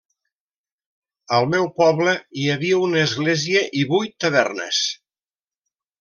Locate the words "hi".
2.43-2.47